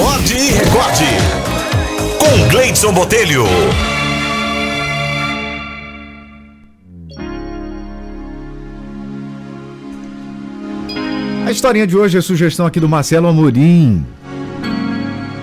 Acorde 0.00 0.34
e 0.34 0.50
recorde. 0.52 1.04
Com 2.18 2.48
Gleidson 2.48 2.90
Botelho. 2.90 3.44
A 11.44 11.50
historinha 11.50 11.86
de 11.86 11.98
hoje 11.98 12.16
é 12.16 12.22
sugestão 12.22 12.64
aqui 12.64 12.80
do 12.80 12.88
Marcelo 12.88 13.28
Amorim. 13.28 14.06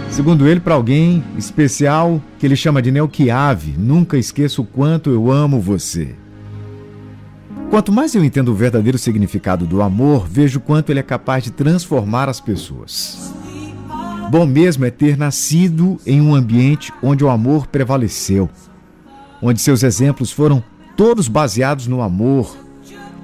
Segundo 0.09 0.47
ele, 0.47 0.59
para 0.59 0.73
alguém 0.73 1.23
especial 1.37 2.19
que 2.39 2.47
ele 2.47 2.55
chama 2.55 2.81
de 2.81 2.91
Neuquiave, 2.91 3.75
nunca 3.77 4.17
esqueça 4.17 4.59
o 4.59 4.65
quanto 4.65 5.11
eu 5.11 5.31
amo 5.31 5.61
você. 5.61 6.15
Quanto 7.69 7.91
mais 7.91 8.15
eu 8.15 8.23
entendo 8.23 8.49
o 8.49 8.55
verdadeiro 8.55 8.97
significado 8.97 9.67
do 9.67 9.83
amor, 9.83 10.27
vejo 10.27 10.59
quanto 10.59 10.89
ele 10.89 10.99
é 10.99 11.03
capaz 11.03 11.43
de 11.43 11.51
transformar 11.51 12.27
as 12.27 12.41
pessoas. 12.41 13.36
Bom 14.30 14.46
mesmo 14.46 14.84
é 14.84 14.91
ter 14.91 15.18
nascido 15.18 15.99
em 16.05 16.22
um 16.22 16.35
ambiente 16.35 16.91
onde 17.02 17.23
o 17.23 17.30
amor 17.30 17.68
prevaleceu, 17.68 18.49
onde 19.41 19.62
seus 19.62 19.84
exemplos 19.84 20.31
foram 20.31 20.62
todos 20.98 21.27
baseados 21.27 21.88
no 21.88 22.02
amor. 22.02 22.58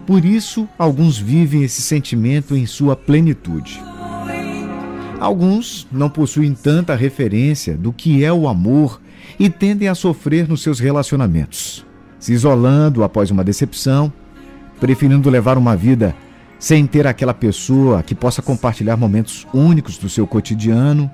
Por 0.07 0.23
isso, 0.23 0.67
alguns 0.77 1.17
vivem 1.17 1.63
esse 1.63 1.81
sentimento 1.81 2.55
em 2.55 2.65
sua 2.65 2.95
plenitude. 2.95 3.81
Alguns 5.19 5.87
não 5.91 6.09
possuem 6.09 6.53
tanta 6.53 6.95
referência 6.95 7.75
do 7.75 7.91
que 7.91 8.23
é 8.23 8.31
o 8.31 8.47
amor 8.47 9.01
e 9.39 9.49
tendem 9.49 9.87
a 9.87 9.95
sofrer 9.95 10.47
nos 10.47 10.61
seus 10.61 10.79
relacionamentos, 10.79 11.85
se 12.19 12.33
isolando 12.33 13.03
após 13.03 13.29
uma 13.29 13.43
decepção 13.43 14.11
preferindo 14.79 15.29
levar 15.29 15.57
uma 15.57 15.77
vida 15.77 16.13
sem 16.63 16.87
ter 16.87 17.05
aquela 17.05 17.33
pessoa 17.33 18.01
que 18.01 18.15
possa 18.15 18.41
compartilhar 18.41 18.95
momentos 18.95 19.45
únicos 19.53 19.97
do 19.97 20.07
seu 20.07 20.25
cotidiano. 20.25 21.11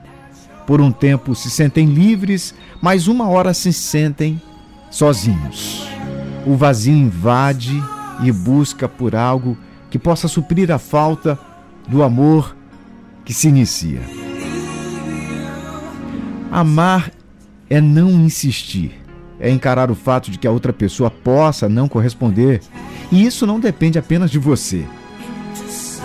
Por 0.67 0.80
um 0.80 0.91
tempo 0.91 1.34
se 1.34 1.49
sentem 1.49 1.88
livres, 1.88 2.53
mas 2.80 3.08
uma 3.08 3.27
hora 3.27 3.52
se 3.52 3.73
sentem 3.73 4.39
sozinhos. 4.91 5.89
O 6.45 6.56
vazio 6.56 6.94
invade 6.94 7.73
e 8.23 8.31
busca 8.31 8.88
por 8.88 9.16
algo 9.16 9.58
que 9.89 9.97
possa 9.97 10.28
suprir 10.28 10.72
a 10.72 10.78
falta 10.78 11.36
do 11.88 12.03
amor 12.03 12.56
que 13.25 13.34
se 13.34 13.47
inicia. 13.47 14.02
Amar 16.52 17.11
é 17.67 17.81
não 17.81 18.11
insistir, 18.11 19.02
é 19.39 19.50
encarar 19.50 19.89
o 19.89 19.95
fato 19.95 20.30
de 20.30 20.38
que 20.38 20.47
a 20.47 20.52
outra 20.52 20.72
pessoa 20.72 21.09
possa 21.09 21.67
não 21.67 21.88
corresponder 21.88 22.61
e 23.11 23.25
isso 23.25 23.47
não 23.47 23.59
depende 23.59 23.97
apenas 23.97 24.30
de 24.30 24.38
você. 24.38 24.86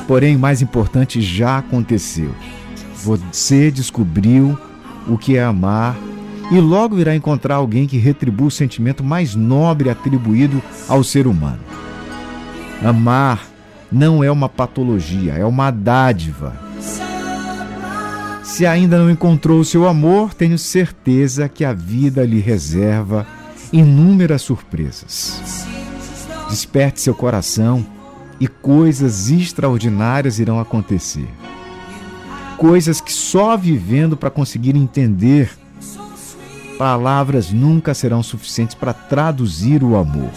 Porém, 0.07 0.37
mais 0.37 0.61
importante 0.61 1.21
já 1.21 1.59
aconteceu. 1.59 2.31
Você 3.03 3.71
descobriu 3.71 4.59
o 5.07 5.19
que 5.19 5.37
é 5.37 5.45
amar 5.45 5.97
e 6.51 6.61
logo 6.61 6.99
irá 6.99 7.15
encontrar 7.15 7.57
alguém 7.57 7.87
que 7.87 7.97
retribua 7.97 8.49
o 8.49 8.51
sentimento 8.51 9.03
mais 9.03 9.35
nobre 9.35 9.89
atribuído 9.89 10.63
ao 10.89 11.03
ser 11.03 11.27
humano. 11.27 11.61
Amar 12.83 13.47
não 13.91 14.23
é 14.23 14.31
uma 14.31 14.49
patologia, 14.49 15.35
é 15.35 15.45
uma 15.45 15.71
dádiva. 15.71 16.55
Se 18.43 18.67
ainda 18.67 18.99
não 18.99 19.11
encontrou 19.11 19.61
o 19.61 19.65
seu 19.65 19.89
amor, 19.89 20.35
tenho 20.35 20.59
certeza 20.59 21.49
que 21.49 21.65
a 21.65 21.73
vida 21.73 22.25
lhe 22.25 22.41
reserva 22.41 23.27
inúmeras 23.73 24.43
surpresas. 24.43 25.67
Desperte 26.49 27.01
seu 27.01 27.15
coração 27.15 27.85
e 28.41 28.49
coisas 28.49 29.31
extraordinárias 29.31 30.39
irão 30.39 30.59
acontecer. 30.59 31.29
Coisas 32.57 33.01
que 33.01 33.13
só 33.13 33.57
vivendo 33.57 34.17
para 34.17 34.31
conseguir 34.31 34.77
entender. 34.77 35.51
Palavras 36.79 37.53
nunca 37.53 37.95
serão 37.95 38.23
suficientes 38.23 38.75
para 38.75 38.93
traduzir 38.93 39.83
o 39.83 39.97
amor. 39.97 40.31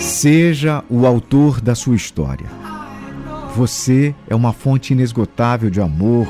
Seja 0.00 0.82
o 0.88 1.06
autor 1.06 1.60
da 1.60 1.74
sua 1.74 1.94
história. 1.94 2.46
Você 3.54 4.14
é 4.28 4.34
uma 4.34 4.52
fonte 4.52 4.92
inesgotável 4.92 5.70
de 5.70 5.80
amor. 5.80 6.26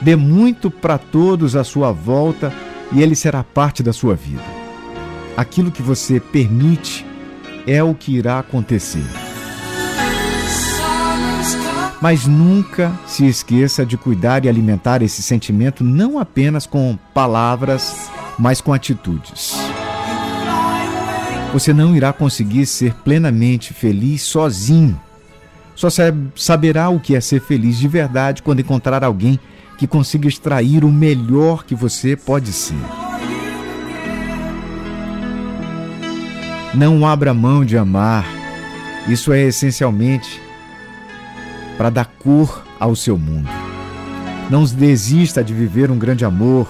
Dê 0.00 0.16
muito 0.16 0.70
para 0.70 0.98
todos 0.98 1.54
à 1.54 1.62
sua 1.62 1.92
volta 1.92 2.52
e 2.90 3.02
ele 3.02 3.14
será 3.14 3.44
parte 3.44 3.82
da 3.82 3.92
sua 3.92 4.14
vida 4.14 4.60
aquilo 5.40 5.70
que 5.70 5.82
você 5.82 6.20
permite 6.20 7.06
é 7.70 7.84
o 7.84 7.94
que 7.94 8.16
irá 8.16 8.40
acontecer. 8.40 9.04
Mas 12.02 12.26
nunca 12.26 12.92
se 13.06 13.24
esqueça 13.28 13.86
de 13.86 13.96
cuidar 13.96 14.44
e 14.44 14.48
alimentar 14.48 15.02
esse 15.02 15.22
sentimento 15.22 15.84
não 15.84 16.18
apenas 16.18 16.66
com 16.66 16.98
palavras, 17.14 18.10
mas 18.36 18.60
com 18.60 18.72
atitudes. 18.72 19.54
Você 21.52 21.72
não 21.72 21.94
irá 21.94 22.12
conseguir 22.12 22.66
ser 22.66 22.92
plenamente 23.04 23.72
feliz 23.72 24.22
sozinho. 24.22 25.00
Só 25.76 25.88
saberá 26.34 26.88
o 26.88 26.98
que 26.98 27.14
é 27.14 27.20
ser 27.20 27.40
feliz 27.40 27.78
de 27.78 27.86
verdade 27.86 28.42
quando 28.42 28.60
encontrar 28.60 29.04
alguém 29.04 29.38
que 29.78 29.86
consiga 29.86 30.26
extrair 30.26 30.84
o 30.84 30.90
melhor 30.90 31.64
que 31.64 31.74
você 31.76 32.16
pode 32.16 32.52
ser. 32.52 33.09
Não 36.74 37.04
abra 37.04 37.34
mão 37.34 37.64
de 37.64 37.76
amar. 37.76 38.24
Isso 39.08 39.32
é 39.32 39.40
essencialmente 39.42 40.40
para 41.76 41.90
dar 41.90 42.04
cor 42.04 42.64
ao 42.78 42.94
seu 42.94 43.18
mundo. 43.18 43.48
Não 44.48 44.64
desista 44.64 45.42
de 45.42 45.52
viver 45.52 45.90
um 45.90 45.98
grande 45.98 46.24
amor. 46.24 46.68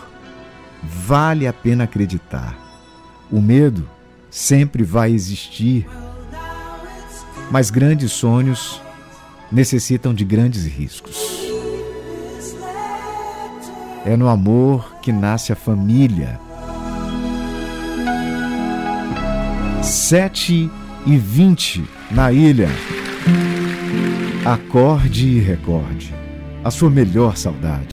Vale 0.83 1.47
a 1.47 1.53
pena 1.53 1.85
acreditar. 1.85 2.57
O 3.31 3.43
medo 3.43 3.87
sempre 4.31 4.83
vai 4.83 5.13
existir, 5.13 5.87
mas 7.51 7.71
grandes 7.71 8.13
sonhos 8.13 8.81
necessitam 9.53 10.15
de 10.15 10.25
grandes 10.25 10.65
riscos. 10.65 11.17
É 14.07 14.17
no 14.17 14.29
amor 14.29 14.97
que 15.03 15.13
nasce 15.13 15.53
a 15.53 15.57
família 15.57 16.41
7 19.83 20.71
e 21.07 21.17
20 21.17 21.85
na 22.11 22.31
ilha. 22.33 22.69
Acorde 24.45 25.27
e 25.27 25.41
recorde 25.41 26.15
a 26.63 26.71
sua 26.71 26.91
melhor 26.91 27.37
saudade. 27.37 27.89